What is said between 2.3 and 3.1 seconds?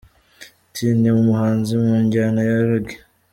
ya Reggae.